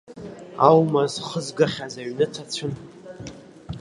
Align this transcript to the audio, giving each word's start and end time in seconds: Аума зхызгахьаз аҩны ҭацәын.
Аума 0.67 1.03
зхызгахьаз 1.13 1.93
аҩны 2.01 2.25
ҭацәын. 2.33 2.73